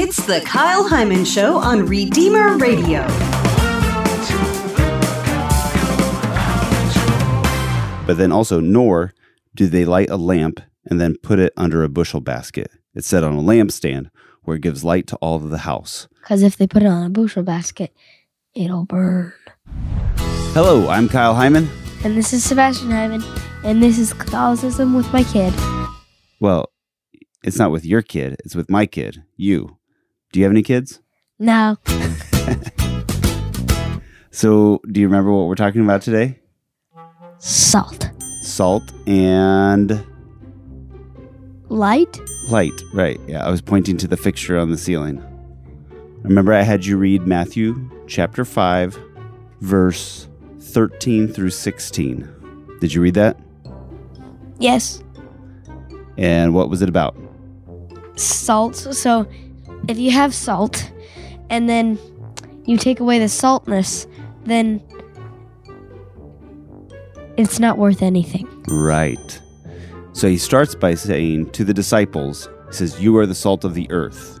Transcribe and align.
It's 0.00 0.24
the 0.26 0.40
Kyle 0.42 0.88
Heimann 0.88 1.26
Show 1.26 1.56
on 1.56 1.84
Redeemer 1.84 2.56
Radio. 2.56 3.04
But 8.06 8.16
then 8.16 8.30
also, 8.30 8.60
nor 8.60 9.12
do 9.56 9.66
they 9.66 9.84
light 9.84 10.08
a 10.08 10.16
lamp 10.16 10.60
and 10.84 11.00
then 11.00 11.16
put 11.20 11.40
it 11.40 11.52
under 11.56 11.82
a 11.82 11.88
bushel 11.88 12.20
basket. 12.20 12.70
It's 12.94 13.08
set 13.08 13.24
on 13.24 13.32
a 13.34 13.42
lampstand 13.42 14.10
where 14.44 14.54
it 14.54 14.62
gives 14.62 14.84
light 14.84 15.08
to 15.08 15.16
all 15.16 15.34
of 15.34 15.50
the 15.50 15.58
house. 15.58 16.06
Because 16.20 16.44
if 16.44 16.56
they 16.56 16.68
put 16.68 16.84
it 16.84 16.88
on 16.88 17.02
a 17.02 17.10
bushel 17.10 17.42
basket, 17.42 17.92
it'll 18.54 18.84
burn. 18.84 19.32
Hello, 20.54 20.88
I'm 20.88 21.08
Kyle 21.08 21.34
Heimann. 21.34 21.66
And 22.04 22.16
this 22.16 22.32
is 22.32 22.44
Sebastian 22.44 22.90
Heimann, 22.90 23.24
and 23.64 23.82
this 23.82 23.98
is 23.98 24.12
Catholicism 24.12 24.94
with 24.94 25.12
my 25.12 25.24
kid. 25.24 25.52
Well, 26.38 26.70
it's 27.42 27.58
not 27.58 27.72
with 27.72 27.84
your 27.84 28.02
kid, 28.02 28.36
it's 28.44 28.54
with 28.54 28.70
my 28.70 28.86
kid, 28.86 29.24
you. 29.36 29.77
Do 30.32 30.40
you 30.40 30.44
have 30.44 30.52
any 30.52 30.62
kids? 30.62 31.00
No, 31.38 31.76
So, 34.30 34.80
do 34.92 35.00
you 35.00 35.06
remember 35.08 35.32
what 35.32 35.46
we're 35.48 35.54
talking 35.56 35.80
about 35.82 36.02
today? 36.02 36.38
salt. 37.38 38.10
Salt 38.42 38.82
and 39.06 40.04
Light? 41.68 42.18
light. 42.50 42.72
Right. 42.94 43.20
Yeah, 43.28 43.44
I 43.46 43.50
was 43.50 43.60
pointing 43.60 43.96
to 43.98 44.08
the 44.08 44.16
fixture 44.16 44.58
on 44.58 44.70
the 44.70 44.78
ceiling. 44.78 45.22
Remember, 46.22 46.52
I 46.52 46.62
had 46.62 46.84
you 46.86 46.96
read 46.98 47.26
Matthew 47.26 47.88
chapter 48.06 48.44
5, 48.44 48.98
verse 49.60 50.28
13 50.60 51.28
through 51.28 51.50
16. 51.50 52.76
Did 52.80 52.92
you 52.94 53.00
read 53.02 53.14
that? 53.14 53.38
Yes. 54.58 55.02
And 56.16 56.54
what 56.54 56.68
was 56.70 56.82
it 56.82 56.88
about? 56.88 57.16
Salt. 58.16 58.76
So 58.76 59.26
if 59.88 59.98
you 59.98 60.10
have 60.12 60.34
salt 60.34 60.92
and 61.50 61.68
then 61.68 61.98
you 62.66 62.76
take 62.76 63.00
away 63.00 63.18
the 63.18 63.28
saltness, 63.28 64.06
then 64.44 64.82
it's 67.38 67.58
not 67.58 67.78
worth 67.78 68.02
anything. 68.02 68.46
Right. 68.68 69.40
So 70.12 70.28
he 70.28 70.36
starts 70.36 70.74
by 70.74 70.94
saying 70.94 71.50
to 71.52 71.64
the 71.64 71.72
disciples, 71.72 72.48
he 72.66 72.74
says, 72.74 73.00
You 73.00 73.16
are 73.16 73.26
the 73.26 73.34
salt 73.34 73.64
of 73.64 73.74
the 73.74 73.90
earth. 73.90 74.40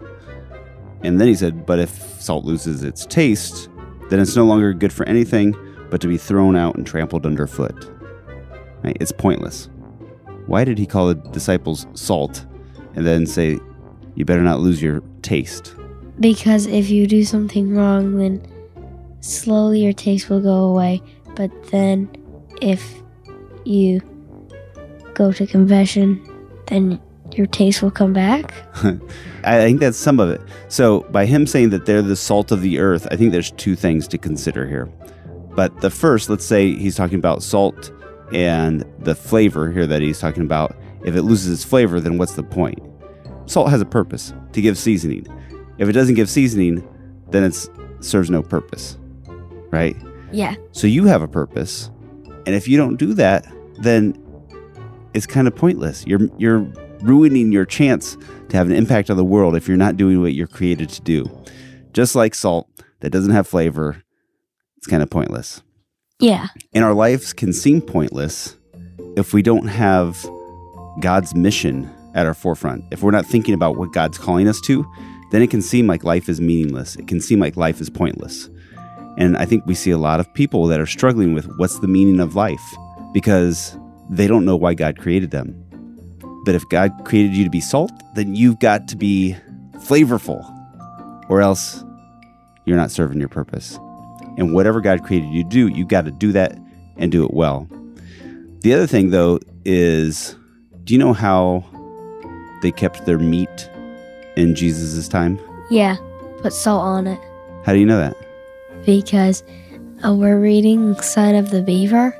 And 1.02 1.20
then 1.20 1.28
he 1.28 1.34
said, 1.34 1.64
But 1.64 1.78
if 1.78 1.90
salt 2.20 2.44
loses 2.44 2.82
its 2.82 3.06
taste, 3.06 3.70
then 4.10 4.20
it's 4.20 4.36
no 4.36 4.44
longer 4.44 4.74
good 4.74 4.92
for 4.92 5.06
anything 5.06 5.54
but 5.90 6.00
to 6.02 6.08
be 6.08 6.18
thrown 6.18 6.56
out 6.56 6.76
and 6.76 6.86
trampled 6.86 7.24
underfoot. 7.24 7.90
Right? 8.82 8.96
It's 9.00 9.12
pointless. 9.12 9.70
Why 10.46 10.64
did 10.64 10.76
he 10.76 10.86
call 10.86 11.08
the 11.08 11.14
disciples 11.14 11.86
salt 11.94 12.44
and 12.94 13.06
then 13.06 13.24
say, 13.24 13.58
You 14.14 14.24
better 14.26 14.42
not 14.42 14.60
lose 14.60 14.82
your 14.82 15.00
taste? 15.28 15.74
Because 16.20 16.66
if 16.66 16.90
you 16.90 17.06
do 17.06 17.24
something 17.24 17.74
wrong, 17.74 18.16
then 18.16 18.42
slowly 19.20 19.82
your 19.82 19.92
taste 19.92 20.30
will 20.30 20.40
go 20.40 20.64
away. 20.64 21.02
But 21.36 21.50
then 21.70 22.08
if 22.62 22.94
you 23.64 24.00
go 25.14 25.32
to 25.32 25.46
confession, 25.46 26.24
then 26.66 27.00
your 27.36 27.46
taste 27.46 27.82
will 27.82 27.90
come 27.90 28.12
back. 28.12 28.54
I 29.44 29.60
think 29.60 29.80
that's 29.80 29.98
some 29.98 30.18
of 30.18 30.30
it. 30.30 30.40
So, 30.68 31.00
by 31.10 31.26
him 31.26 31.46
saying 31.46 31.70
that 31.70 31.86
they're 31.86 32.02
the 32.02 32.16
salt 32.16 32.50
of 32.50 32.62
the 32.62 32.78
earth, 32.78 33.06
I 33.10 33.16
think 33.16 33.32
there's 33.32 33.52
two 33.52 33.76
things 33.76 34.08
to 34.08 34.18
consider 34.18 34.66
here. 34.66 34.86
But 35.54 35.80
the 35.80 35.90
first, 35.90 36.30
let's 36.30 36.44
say 36.44 36.74
he's 36.74 36.96
talking 36.96 37.18
about 37.18 37.42
salt 37.42 37.92
and 38.32 38.84
the 39.00 39.14
flavor 39.14 39.70
here 39.70 39.86
that 39.86 40.02
he's 40.02 40.18
talking 40.18 40.42
about. 40.42 40.74
If 41.04 41.14
it 41.14 41.22
loses 41.22 41.52
its 41.52 41.64
flavor, 41.64 42.00
then 42.00 42.18
what's 42.18 42.34
the 42.34 42.42
point? 42.42 42.80
Salt 43.48 43.70
has 43.70 43.80
a 43.80 43.86
purpose 43.86 44.32
to 44.52 44.60
give 44.60 44.76
seasoning. 44.76 45.26
If 45.78 45.88
it 45.88 45.92
doesn't 45.92 46.14
give 46.16 46.28
seasoning, 46.28 46.86
then 47.30 47.44
it 47.44 47.68
serves 48.00 48.30
no 48.30 48.42
purpose, 48.42 48.98
right? 49.70 49.96
Yeah. 50.32 50.54
So 50.72 50.86
you 50.86 51.04
have 51.06 51.22
a 51.22 51.28
purpose, 51.28 51.90
and 52.46 52.54
if 52.54 52.68
you 52.68 52.76
don't 52.76 52.96
do 52.96 53.14
that, 53.14 53.46
then 53.78 54.22
it's 55.14 55.26
kind 55.26 55.48
of 55.48 55.56
pointless. 55.56 56.06
You're 56.06 56.28
you're 56.36 56.60
ruining 57.00 57.50
your 57.52 57.64
chance 57.64 58.16
to 58.48 58.56
have 58.56 58.66
an 58.68 58.76
impact 58.76 59.08
on 59.08 59.16
the 59.16 59.24
world 59.24 59.56
if 59.56 59.66
you're 59.66 59.76
not 59.76 59.96
doing 59.96 60.20
what 60.20 60.34
you're 60.34 60.46
created 60.46 60.90
to 60.90 61.00
do. 61.00 61.24
Just 61.92 62.14
like 62.14 62.34
salt 62.34 62.68
that 63.00 63.10
doesn't 63.10 63.32
have 63.32 63.46
flavor, 63.46 64.02
it's 64.76 64.86
kind 64.86 65.02
of 65.02 65.08
pointless. 65.08 65.62
Yeah. 66.20 66.48
And 66.74 66.84
our 66.84 66.94
lives 66.94 67.32
can 67.32 67.52
seem 67.52 67.80
pointless 67.80 68.56
if 69.16 69.32
we 69.32 69.42
don't 69.42 69.68
have 69.68 70.28
God's 71.00 71.34
mission 71.34 71.90
at 72.14 72.26
our 72.26 72.34
forefront. 72.34 72.84
If 72.90 73.02
we're 73.02 73.10
not 73.10 73.26
thinking 73.26 73.54
about 73.54 73.76
what 73.76 73.92
God's 73.92 74.18
calling 74.18 74.48
us 74.48 74.60
to, 74.62 74.86
then 75.30 75.42
it 75.42 75.50
can 75.50 75.62
seem 75.62 75.86
like 75.86 76.04
life 76.04 76.28
is 76.28 76.40
meaningless. 76.40 76.96
It 76.96 77.06
can 77.06 77.20
seem 77.20 77.38
like 77.38 77.56
life 77.56 77.80
is 77.80 77.90
pointless. 77.90 78.48
And 79.18 79.36
I 79.36 79.44
think 79.44 79.66
we 79.66 79.74
see 79.74 79.90
a 79.90 79.98
lot 79.98 80.20
of 80.20 80.32
people 80.34 80.66
that 80.68 80.80
are 80.80 80.86
struggling 80.86 81.34
with 81.34 81.46
what's 81.56 81.80
the 81.80 81.88
meaning 81.88 82.20
of 82.20 82.34
life 82.34 82.76
because 83.12 83.76
they 84.08 84.26
don't 84.26 84.44
know 84.44 84.56
why 84.56 84.74
God 84.74 84.98
created 84.98 85.30
them. 85.30 85.54
But 86.44 86.54
if 86.54 86.66
God 86.68 86.92
created 87.04 87.34
you 87.34 87.44
to 87.44 87.50
be 87.50 87.60
salt, 87.60 87.90
then 88.14 88.34
you've 88.34 88.60
got 88.60 88.88
to 88.88 88.96
be 88.96 89.36
flavorful, 89.78 90.42
or 91.28 91.42
else 91.42 91.84
you're 92.64 92.76
not 92.76 92.90
serving 92.90 93.18
your 93.18 93.28
purpose. 93.28 93.78
And 94.38 94.54
whatever 94.54 94.80
God 94.80 95.04
created 95.04 95.30
you 95.30 95.42
to 95.42 95.48
do, 95.48 95.68
you've 95.68 95.88
got 95.88 96.04
to 96.04 96.10
do 96.10 96.32
that 96.32 96.56
and 96.96 97.10
do 97.10 97.24
it 97.24 97.34
well. 97.34 97.68
The 98.60 98.72
other 98.72 98.86
thing, 98.86 99.10
though, 99.10 99.40
is 99.64 100.36
do 100.84 100.94
you 100.94 100.98
know 100.98 101.12
how 101.12 101.64
they 102.62 102.70
kept 102.72 103.04
their 103.06 103.18
meat 103.18 103.68
in 104.36 104.54
Jesus' 104.54 105.08
time? 105.08 105.38
Yeah. 105.70 105.96
Put 106.42 106.52
salt 106.52 106.82
on 106.82 107.06
it. 107.06 107.20
How 107.64 107.72
do 107.72 107.78
you 107.78 107.86
know 107.86 107.98
that? 107.98 108.16
Because 108.86 109.42
uh, 110.04 110.14
we're 110.14 110.38
reading 110.40 110.94
Sign 111.02 111.34
of 111.34 111.50
the 111.50 111.62
Beaver. 111.62 112.16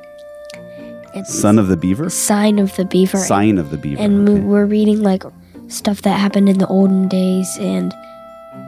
It's 1.15 1.33
Son 1.33 1.57
of 1.57 1.67
the 1.69 1.77
beaver? 1.77 2.09
Sign 2.09 2.59
of 2.59 2.75
the 2.75 2.85
Beaver. 2.85 3.17
Sign 3.17 3.57
of 3.57 3.71
the 3.71 3.77
beaver. 3.77 3.99
and 4.01 4.29
okay. 4.29 4.39
we're 4.41 4.65
reading 4.65 5.01
like 5.01 5.23
stuff 5.67 6.03
that 6.03 6.19
happened 6.19 6.47
in 6.49 6.59
the 6.59 6.67
olden 6.67 7.07
days 7.07 7.57
and 7.59 7.93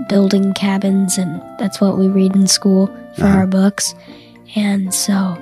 building 0.10 0.54
cabins 0.54 1.18
and 1.20 1.42
that's 1.60 1.80
what 1.80 1.98
we 1.98 2.08
read 2.08 2.36
in 2.36 2.48
school 2.48 2.88
for 3.16 3.26
Uh-huh. 3.26 3.38
our 3.40 3.48
books 3.48 3.94
and 4.56 4.92
so 4.94 5.38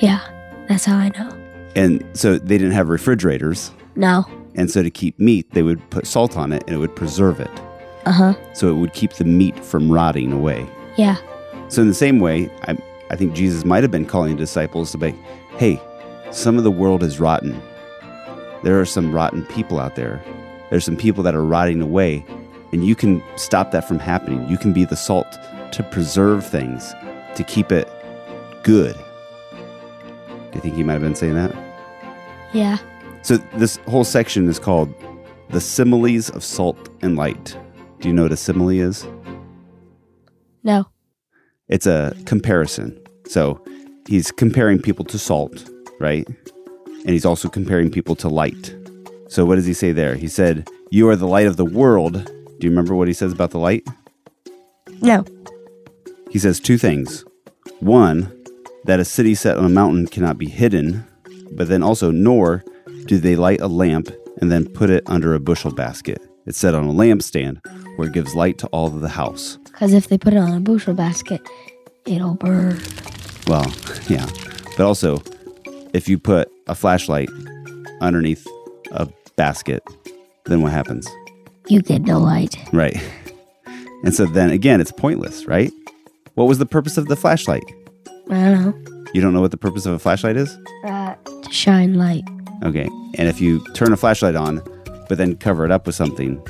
yeah 0.00 0.20
that's 0.68 0.84
how 0.84 0.96
i 0.96 1.08
know 1.18 1.30
And 1.74 2.04
so 2.14 2.38
they 2.38 2.56
didn't 2.58 2.72
have 2.72 2.88
refrigerators. 2.88 3.70
no 3.96 4.24
And 4.56 4.70
so 4.70 4.82
to 4.82 4.90
keep 4.90 5.18
meat, 5.20 5.50
they 5.52 5.62
would 5.62 5.88
put 5.90 6.06
salt 6.06 6.36
on 6.36 6.52
it 6.52 6.64
and 6.66 6.74
it 6.74 6.78
would 6.78 6.96
preserve 6.96 7.40
it. 7.40 7.50
uh-huh 8.06 8.34
So 8.54 8.68
it 8.70 8.74
would 8.74 8.92
keep 8.94 9.12
the 9.12 9.24
meat 9.24 9.62
from 9.64 9.90
rotting 9.92 10.32
away. 10.32 10.66
yeah 10.96 11.16
So 11.68 11.82
in 11.82 11.88
the 11.88 11.94
same 11.94 12.18
way, 12.20 12.50
I, 12.62 12.76
I 13.10 13.16
think 13.16 13.34
Jesus 13.34 13.64
might 13.64 13.82
have 13.84 13.90
been 13.90 14.06
calling 14.06 14.32
the 14.32 14.38
disciples 14.42 14.90
to 14.92 14.98
be, 14.98 15.14
hey, 15.58 15.80
some 16.30 16.58
of 16.58 16.64
the 16.64 16.70
world 16.70 17.02
is 17.02 17.20
rotten. 17.20 17.60
There 18.62 18.80
are 18.80 18.86
some 18.86 19.12
rotten 19.12 19.44
people 19.46 19.78
out 19.78 19.94
there. 19.94 20.22
There's 20.70 20.84
some 20.84 20.96
people 20.96 21.22
that 21.22 21.34
are 21.34 21.44
rotting 21.44 21.80
away, 21.80 22.24
and 22.72 22.84
you 22.84 22.96
can 22.96 23.22
stop 23.36 23.70
that 23.70 23.86
from 23.86 24.00
happening. 24.00 24.48
You 24.48 24.58
can 24.58 24.72
be 24.72 24.84
the 24.84 24.96
salt 24.96 25.26
to 25.72 25.82
preserve 25.92 26.44
things, 26.44 26.92
to 27.36 27.44
keep 27.44 27.70
it 27.70 27.88
good. 28.64 28.96
Do 28.96 30.52
you 30.54 30.60
think 30.60 30.74
he 30.74 30.82
might 30.82 30.94
have 30.94 31.02
been 31.02 31.14
saying 31.14 31.34
that? 31.34 31.54
yeah 32.52 32.78
So 33.26 33.38
this 33.54 33.74
whole 33.88 34.04
section 34.04 34.48
is 34.48 34.60
called 34.60 34.94
the 35.50 35.60
similes 35.60 36.30
of 36.30 36.44
salt 36.44 36.88
and 37.02 37.16
light. 37.16 37.58
Do 37.98 38.06
you 38.06 38.14
know 38.14 38.22
what 38.22 38.30
a 38.30 38.36
simile 38.36 38.68
is? 38.68 39.04
no 40.62 40.86
It's 41.66 41.88
a 41.88 42.14
comparison. 42.24 42.96
So 43.26 43.60
he's 44.06 44.30
comparing 44.30 44.80
people 44.80 45.04
to 45.06 45.18
salt, 45.18 45.68
right? 45.98 46.24
And 46.86 47.08
he's 47.08 47.24
also 47.24 47.48
comparing 47.48 47.90
people 47.90 48.14
to 48.14 48.28
light. 48.28 48.72
So 49.28 49.44
what 49.44 49.56
does 49.56 49.66
he 49.66 49.74
say 49.74 49.90
there? 49.90 50.14
He 50.14 50.28
said, 50.28 50.68
You 50.92 51.08
are 51.08 51.16
the 51.16 51.26
light 51.26 51.48
of 51.48 51.56
the 51.56 51.64
world. 51.64 52.26
Do 52.26 52.60
you 52.60 52.70
remember 52.70 52.94
what 52.94 53.08
he 53.08 53.14
says 53.14 53.32
about 53.32 53.50
the 53.50 53.58
light? 53.58 53.84
no 55.02 55.24
He 56.30 56.38
says 56.38 56.60
two 56.60 56.78
things. 56.78 57.24
One, 57.80 58.30
that 58.84 59.00
a 59.00 59.04
city 59.04 59.34
set 59.34 59.58
on 59.58 59.64
a 59.64 59.68
mountain 59.68 60.06
cannot 60.06 60.38
be 60.38 60.48
hidden, 60.48 61.04
but 61.50 61.66
then 61.66 61.82
also, 61.82 62.12
nor 62.12 62.62
do 63.06 63.18
they 63.18 63.36
light 63.36 63.60
a 63.60 63.68
lamp 63.68 64.08
and 64.40 64.50
then 64.52 64.66
put 64.66 64.90
it 64.90 65.02
under 65.06 65.34
a 65.34 65.40
bushel 65.40 65.70
basket. 65.72 66.20
It's 66.46 66.58
set 66.58 66.74
on 66.74 66.84
a 66.86 66.92
lampstand 66.92 67.60
where 67.96 68.08
it 68.08 68.14
gives 68.14 68.34
light 68.34 68.58
to 68.58 68.66
all 68.68 68.86
of 68.86 69.00
the 69.00 69.08
house. 69.08 69.58
because 69.64 69.92
if 69.92 70.08
they 70.08 70.18
put 70.18 70.32
it 70.34 70.38
on 70.38 70.52
a 70.52 70.60
bushel 70.60 70.94
basket 70.94 71.40
it'll 72.04 72.34
burn 72.34 72.80
Well, 73.46 73.66
yeah. 74.08 74.26
But 74.76 74.86
also, 74.86 75.22
if 75.92 76.08
you 76.08 76.18
put 76.18 76.48
a 76.68 76.74
flashlight 76.74 77.28
underneath 78.00 78.46
a 78.92 79.08
basket, 79.36 79.82
then 80.44 80.62
what 80.62 80.72
happens? 80.72 81.08
you 81.68 81.82
get 81.82 82.02
no 82.02 82.18
light 82.18 82.54
Right. 82.72 82.96
And 84.04 84.14
so 84.14 84.26
then 84.26 84.50
again, 84.50 84.80
it's 84.80 84.92
pointless, 84.92 85.46
right? 85.46 85.72
What 86.34 86.44
was 86.46 86.58
the 86.58 86.66
purpose 86.66 86.96
of 86.98 87.06
the 87.08 87.16
flashlight? 87.16 87.64
i 88.30 88.34
don't 88.34 88.52
know 88.62 89.04
You 89.14 89.20
don't 89.20 89.32
know 89.32 89.40
what 89.40 89.50
the 89.50 89.56
purpose 89.56 89.84
of 89.86 89.94
a 89.94 89.98
flashlight 89.98 90.36
is? 90.36 90.56
uh, 90.84 91.14
to 91.42 91.50
shine 91.52 91.94
light 91.94 92.22
Okay. 92.64 92.88
And 93.14 93.28
if 93.28 93.40
you 93.40 93.64
turn 93.74 93.92
a 93.92 93.96
flashlight 93.96 94.36
on, 94.36 94.62
but 95.08 95.18
then 95.18 95.36
cover 95.36 95.64
it 95.64 95.70
up 95.70 95.86
with 95.86 95.94
something, 95.94 96.42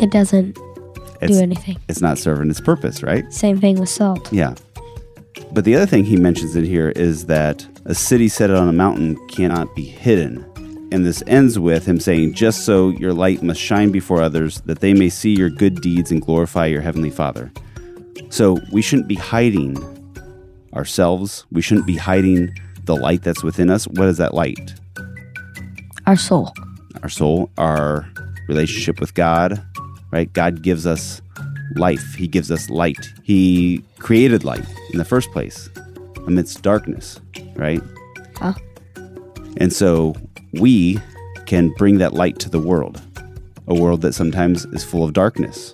it 0.00 0.10
doesn't 0.10 0.54
do 0.54 1.38
anything. 1.38 1.78
It's 1.88 2.00
not 2.00 2.18
serving 2.18 2.50
its 2.50 2.60
purpose, 2.60 3.02
right? 3.02 3.30
Same 3.32 3.60
thing 3.60 3.78
with 3.80 3.88
salt. 3.88 4.32
Yeah. 4.32 4.54
But 5.52 5.64
the 5.64 5.74
other 5.74 5.86
thing 5.86 6.04
he 6.04 6.16
mentions 6.16 6.56
in 6.56 6.64
here 6.64 6.90
is 6.90 7.26
that 7.26 7.66
a 7.84 7.94
city 7.94 8.28
set 8.28 8.50
on 8.50 8.68
a 8.68 8.72
mountain 8.72 9.16
cannot 9.28 9.74
be 9.74 9.84
hidden. 9.84 10.44
And 10.92 11.04
this 11.04 11.22
ends 11.26 11.58
with 11.58 11.86
him 11.86 11.98
saying, 11.98 12.34
Just 12.34 12.64
so 12.64 12.90
your 12.90 13.12
light 13.12 13.42
must 13.42 13.60
shine 13.60 13.90
before 13.90 14.22
others, 14.22 14.60
that 14.62 14.80
they 14.80 14.94
may 14.94 15.08
see 15.08 15.34
your 15.34 15.50
good 15.50 15.80
deeds 15.80 16.10
and 16.10 16.22
glorify 16.22 16.66
your 16.66 16.80
heavenly 16.80 17.10
Father. 17.10 17.52
So 18.30 18.58
we 18.72 18.82
shouldn't 18.82 19.08
be 19.08 19.14
hiding 19.14 19.76
ourselves. 20.74 21.44
We 21.50 21.62
shouldn't 21.62 21.86
be 21.86 21.96
hiding 21.96 22.56
the 22.84 22.96
light 22.96 23.22
that's 23.22 23.42
within 23.42 23.70
us. 23.70 23.86
What 23.88 24.08
is 24.08 24.18
that 24.18 24.34
light? 24.34 24.74
Our 26.06 26.16
soul. 26.16 26.52
Our 27.02 27.08
soul, 27.08 27.50
our 27.58 28.08
relationship 28.48 29.00
with 29.00 29.14
God, 29.14 29.62
right? 30.12 30.32
God 30.32 30.62
gives 30.62 30.86
us 30.86 31.20
life, 31.74 32.14
He 32.14 32.28
gives 32.28 32.50
us 32.50 32.70
light. 32.70 33.12
He 33.22 33.84
created 33.98 34.44
light 34.44 34.64
in 34.92 34.98
the 34.98 35.04
first 35.04 35.30
place 35.32 35.68
amidst 36.26 36.62
darkness, 36.62 37.20
right? 37.56 37.82
Huh? 38.36 38.54
And 39.58 39.72
so 39.72 40.14
we 40.52 40.98
can 41.46 41.70
bring 41.70 41.98
that 41.98 42.12
light 42.12 42.38
to 42.40 42.50
the 42.50 42.58
world, 42.58 43.00
a 43.66 43.74
world 43.74 44.02
that 44.02 44.12
sometimes 44.12 44.64
is 44.66 44.84
full 44.84 45.04
of 45.04 45.12
darkness, 45.12 45.72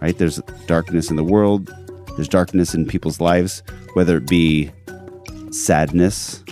right? 0.00 0.16
There's 0.16 0.40
darkness 0.66 1.10
in 1.10 1.16
the 1.16 1.24
world, 1.24 1.72
there's 2.16 2.28
darkness 2.28 2.74
in 2.74 2.86
people's 2.86 3.20
lives, 3.20 3.62
whether 3.94 4.16
it 4.16 4.28
be 4.28 4.70
sadness, 5.50 6.42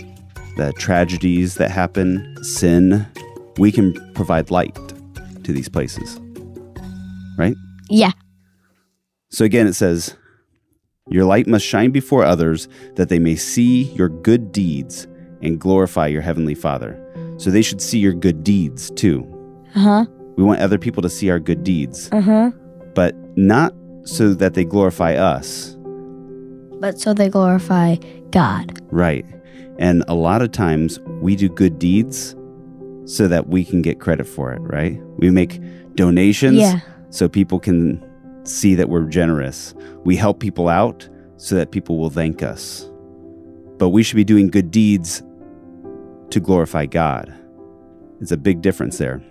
the 0.56 0.72
tragedies 0.78 1.54
that 1.56 1.70
happen, 1.70 2.36
sin. 2.42 3.06
We 3.58 3.72
can 3.72 3.94
provide 4.14 4.50
light 4.50 4.76
to 5.44 5.52
these 5.52 5.68
places, 5.68 6.20
right? 7.38 7.54
Yeah. 7.88 8.10
So 9.30 9.44
again, 9.44 9.66
it 9.66 9.72
says, 9.74 10.16
Your 11.08 11.24
light 11.24 11.46
must 11.46 11.64
shine 11.64 11.90
before 11.90 12.22
others 12.24 12.68
that 12.96 13.08
they 13.08 13.18
may 13.18 13.36
see 13.36 13.84
your 13.94 14.08
good 14.08 14.52
deeds 14.52 15.06
and 15.42 15.58
glorify 15.58 16.06
your 16.06 16.22
heavenly 16.22 16.54
Father. 16.54 17.02
So 17.38 17.50
they 17.50 17.62
should 17.62 17.80
see 17.80 17.98
your 17.98 18.14
good 18.14 18.42
deeds 18.44 18.90
too. 18.90 19.24
Uh 19.74 19.80
huh. 19.80 20.06
We 20.36 20.44
want 20.44 20.60
other 20.60 20.78
people 20.78 21.02
to 21.02 21.08
see 21.10 21.30
our 21.30 21.38
good 21.38 21.64
deeds, 21.64 22.08
Uh 22.12 22.20
huh. 22.20 22.50
but 22.94 23.14
not 23.38 23.72
so 24.04 24.34
that 24.34 24.54
they 24.54 24.64
glorify 24.64 25.14
us. 25.14 25.76
But 26.78 26.98
so 27.00 27.14
they 27.14 27.28
glorify 27.30 27.96
God. 28.30 28.78
Right. 28.92 29.24
And 29.78 30.04
a 30.08 30.14
lot 30.14 30.42
of 30.42 30.52
times 30.52 30.98
we 31.20 31.36
do 31.36 31.48
good 31.48 31.78
deeds 31.78 32.34
so 33.04 33.28
that 33.28 33.48
we 33.48 33.64
can 33.64 33.82
get 33.82 34.00
credit 34.00 34.26
for 34.26 34.52
it, 34.52 34.60
right? 34.60 35.00
We 35.18 35.30
make 35.30 35.60
donations 35.94 36.58
Yeah. 36.58 36.80
so 37.10 37.28
people 37.28 37.58
can 37.58 38.02
see 38.44 38.74
that 38.74 38.88
we're 38.88 39.04
generous. 39.06 39.74
We 40.04 40.16
help 40.16 40.40
people 40.40 40.68
out 40.68 41.08
so 41.36 41.54
that 41.56 41.70
people 41.70 41.98
will 41.98 42.10
thank 42.10 42.42
us. 42.42 42.88
But 43.78 43.90
we 43.90 44.02
should 44.02 44.16
be 44.16 44.24
doing 44.24 44.48
good 44.48 44.70
deeds 44.70 45.22
to 46.30 46.40
glorify 46.40 46.86
God. 46.86 47.32
It's 48.20 48.32
a 48.32 48.36
big 48.36 48.62
difference 48.62 48.98
there. 48.98 49.22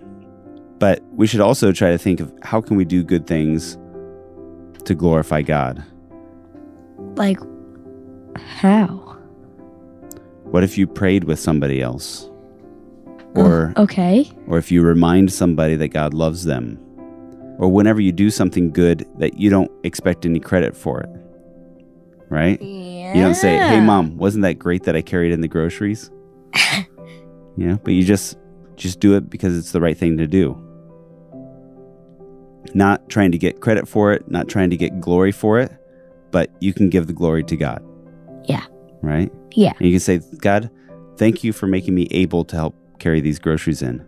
But 0.78 1.02
we 1.12 1.26
should 1.26 1.40
also 1.40 1.72
try 1.72 1.90
to 1.90 1.98
think 1.98 2.20
of 2.20 2.32
how 2.42 2.60
can 2.60 2.76
we 2.76 2.84
do 2.84 3.02
good 3.02 3.26
things 3.26 3.76
to 4.84 4.94
glorify 4.94 5.42
God? 5.42 5.82
Like, 7.16 7.38
how? 8.36 9.05
What 10.56 10.64
if 10.64 10.78
you 10.78 10.86
prayed 10.86 11.24
with 11.24 11.38
somebody 11.38 11.82
else? 11.82 12.30
Oh, 13.36 13.42
or 13.42 13.74
Okay. 13.76 14.26
or 14.48 14.56
if 14.56 14.72
you 14.72 14.80
remind 14.80 15.30
somebody 15.30 15.76
that 15.76 15.88
God 15.88 16.14
loves 16.14 16.44
them, 16.44 16.78
or 17.58 17.68
whenever 17.68 18.00
you 18.00 18.10
do 18.10 18.30
something 18.30 18.70
good 18.70 19.04
that 19.18 19.38
you 19.38 19.50
don't 19.50 19.70
expect 19.84 20.24
any 20.24 20.40
credit 20.40 20.74
for 20.74 21.02
it, 21.02 21.10
right? 22.30 22.58
Yeah. 22.62 23.14
You 23.14 23.20
don't 23.22 23.34
say, 23.34 23.58
"Hey, 23.58 23.82
mom, 23.82 24.16
wasn't 24.16 24.44
that 24.44 24.54
great 24.58 24.84
that 24.84 24.96
I 24.96 25.02
carried 25.02 25.30
in 25.30 25.42
the 25.42 25.46
groceries?" 25.46 26.10
you 27.58 27.66
know, 27.66 27.78
but 27.84 27.92
you 27.92 28.02
just 28.02 28.38
just 28.76 28.98
do 28.98 29.14
it 29.14 29.28
because 29.28 29.58
it's 29.58 29.72
the 29.72 29.80
right 29.82 29.98
thing 29.98 30.16
to 30.16 30.26
do. 30.26 30.56
Not 32.72 33.10
trying 33.10 33.32
to 33.32 33.36
get 33.36 33.60
credit 33.60 33.86
for 33.86 34.14
it, 34.14 34.30
not 34.30 34.48
trying 34.48 34.70
to 34.70 34.76
get 34.78 35.00
glory 35.02 35.32
for 35.32 35.60
it, 35.60 35.70
but 36.30 36.48
you 36.60 36.72
can 36.72 36.88
give 36.88 37.08
the 37.08 37.12
glory 37.12 37.44
to 37.44 37.58
God. 37.58 37.84
Yeah. 38.46 38.64
Right? 39.02 39.32
Yeah. 39.52 39.72
And 39.78 39.86
you 39.86 39.92
can 39.92 40.00
say, 40.00 40.20
God, 40.38 40.70
thank 41.16 41.44
you 41.44 41.52
for 41.52 41.66
making 41.66 41.94
me 41.94 42.08
able 42.10 42.44
to 42.46 42.56
help 42.56 42.74
carry 42.98 43.20
these 43.20 43.38
groceries 43.38 43.82
in. 43.82 44.04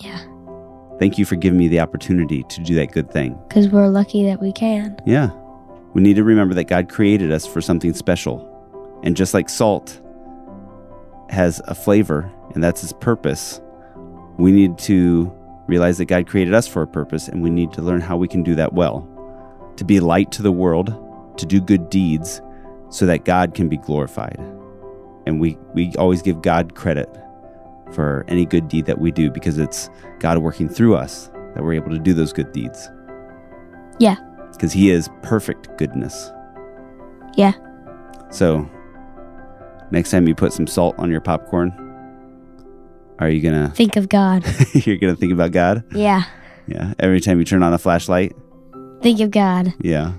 Yeah. 0.00 0.24
Thank 0.98 1.18
you 1.18 1.24
for 1.24 1.36
giving 1.36 1.58
me 1.58 1.68
the 1.68 1.80
opportunity 1.80 2.42
to 2.44 2.62
do 2.62 2.74
that 2.76 2.92
good 2.92 3.10
thing. 3.10 3.38
Because 3.48 3.68
we're 3.68 3.88
lucky 3.88 4.24
that 4.24 4.40
we 4.40 4.52
can. 4.52 4.96
Yeah. 5.06 5.30
We 5.92 6.02
need 6.02 6.16
to 6.16 6.24
remember 6.24 6.54
that 6.54 6.64
God 6.64 6.88
created 6.88 7.30
us 7.32 7.46
for 7.46 7.60
something 7.60 7.94
special. 7.94 8.52
And 9.02 9.16
just 9.16 9.34
like 9.34 9.48
salt 9.48 10.00
has 11.28 11.60
a 11.66 11.74
flavor, 11.74 12.30
and 12.54 12.64
that's 12.64 12.82
its 12.82 12.94
purpose, 12.94 13.60
we 14.38 14.52
need 14.52 14.78
to 14.78 15.32
realize 15.66 15.98
that 15.98 16.06
God 16.06 16.26
created 16.26 16.54
us 16.54 16.66
for 16.66 16.82
a 16.82 16.86
purpose, 16.86 17.28
and 17.28 17.42
we 17.42 17.50
need 17.50 17.72
to 17.72 17.82
learn 17.82 18.00
how 18.00 18.16
we 18.16 18.28
can 18.28 18.42
do 18.42 18.54
that 18.54 18.72
well. 18.72 19.06
To 19.76 19.84
be 19.84 20.00
light 20.00 20.32
to 20.32 20.42
the 20.42 20.52
world, 20.52 20.94
to 21.38 21.46
do 21.46 21.60
good 21.60 21.90
deeds, 21.90 22.40
so 22.90 23.06
that 23.06 23.24
God 23.24 23.54
can 23.54 23.68
be 23.68 23.76
glorified. 23.76 24.38
And 25.26 25.40
we, 25.40 25.58
we 25.74 25.92
always 25.98 26.22
give 26.22 26.40
God 26.42 26.74
credit 26.74 27.08
for 27.92 28.24
any 28.28 28.44
good 28.46 28.68
deed 28.68 28.86
that 28.86 28.98
we 28.98 29.10
do 29.10 29.30
because 29.30 29.58
it's 29.58 29.90
God 30.18 30.38
working 30.38 30.68
through 30.68 30.96
us 30.96 31.30
that 31.54 31.62
we're 31.62 31.74
able 31.74 31.90
to 31.90 31.98
do 31.98 32.12
those 32.14 32.32
good 32.32 32.52
deeds 32.52 32.88
Yeah. 33.98 34.16
because 34.52 34.72
he 34.72 34.90
is 34.90 35.08
perfect 35.22 35.76
goodness. 35.78 36.30
Yeah. 37.36 37.52
So, 38.30 38.68
next 39.90 40.10
time 40.10 40.26
you 40.28 40.34
put 40.34 40.52
some 40.52 40.66
salt 40.66 40.94
on 40.98 41.10
your 41.10 41.20
popcorn, 41.20 41.72
are 43.18 43.28
you 43.30 43.40
gonna 43.40 43.70
Think 43.74 43.96
of 43.96 44.08
God. 44.08 44.44
you're 44.74 44.96
gonna 44.98 45.16
think 45.16 45.32
about 45.32 45.52
God? 45.52 45.84
yeah. 45.92 46.24
Yeah. 46.68 46.94
Every 46.98 47.20
time 47.20 47.38
you 47.38 47.44
turn 47.44 47.62
on 47.62 47.72
a 47.72 47.78
flashlight, 47.78 48.34
Think 49.00 49.20
of 49.20 49.30
God. 49.30 49.72
yeah. 49.80 50.12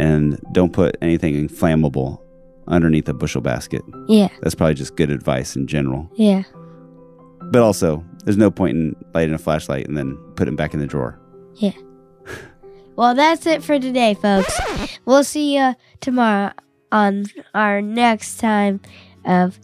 And 0.00 0.40
don't 0.52 0.72
put 0.72 0.96
anything 1.02 1.46
flammable 1.48 2.22
underneath 2.68 3.06
a 3.06 3.12
bushel 3.12 3.42
basket. 3.42 3.82
Yeah. 4.08 4.28
That's 4.40 4.54
probably 4.54 4.74
just 4.74 4.96
good 4.96 5.10
advice 5.10 5.54
in 5.54 5.66
general. 5.66 6.10
Yeah. 6.14 6.44
But 7.42 7.60
also, 7.60 8.02
there's 8.24 8.38
no 8.38 8.50
point 8.50 8.76
in 8.76 8.96
lighting 9.12 9.34
a 9.34 9.38
flashlight 9.38 9.86
and 9.86 9.98
then 9.98 10.16
putting 10.36 10.54
it 10.54 10.56
back 10.56 10.72
in 10.72 10.80
the 10.80 10.86
drawer. 10.86 11.20
Yeah. 11.56 11.72
well, 12.96 13.14
that's 13.14 13.44
it 13.44 13.62
for 13.62 13.78
today, 13.78 14.14
folks. 14.14 14.58
We'll 15.04 15.24
see 15.24 15.56
you 15.56 15.74
tomorrow 16.00 16.52
on 16.90 17.26
our 17.54 17.82
next 17.82 18.38
time 18.38 18.80
of 19.26 19.60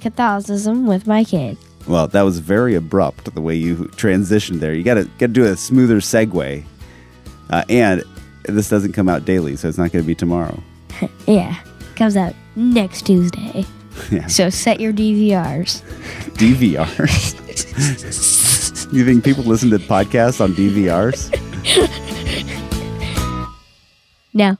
Catholicism 0.00 0.86
with 0.86 1.06
my 1.06 1.22
kid. 1.22 1.58
Well, 1.86 2.08
that 2.08 2.22
was 2.22 2.38
very 2.38 2.74
abrupt 2.74 3.34
the 3.34 3.42
way 3.42 3.54
you 3.54 3.76
transitioned 3.96 4.60
there. 4.60 4.72
You 4.72 4.84
got 4.84 4.94
to 4.94 5.04
got 5.04 5.18
to 5.18 5.28
do 5.28 5.44
a 5.44 5.56
smoother 5.56 5.98
segue. 5.98 6.64
Uh, 7.50 7.64
and 7.68 8.02
this 8.46 8.68
doesn't 8.68 8.92
come 8.92 9.08
out 9.08 9.24
daily, 9.24 9.56
so 9.56 9.68
it's 9.68 9.78
not 9.78 9.92
going 9.92 10.02
to 10.04 10.06
be 10.06 10.14
tomorrow. 10.14 10.62
Yeah. 11.26 11.56
Comes 11.96 12.16
out 12.16 12.34
next 12.56 13.02
Tuesday. 13.06 13.64
Yeah. 14.10 14.26
So 14.26 14.50
set 14.50 14.78
your 14.78 14.92
DVRs. 14.92 15.80
DVRs. 16.36 17.32
you 18.92 19.06
think 19.06 19.24
people 19.24 19.42
listen 19.42 19.70
to 19.70 19.78
podcasts 19.78 20.38
on 20.42 20.52
DVRs? 20.52 21.32
No. 24.34 24.58